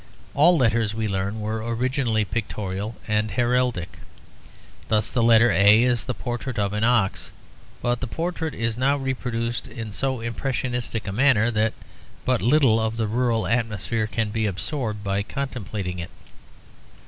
[0.33, 3.99] All letters, we learn, were originally pictorial and heraldic:
[4.87, 7.31] thus the letter A is the portrait of an ox,
[7.83, 11.73] but the portrait is now reproduced in so impressionist a manner that
[12.25, 16.09] but little of the rural atmosphere can be absorbed by contemplating it.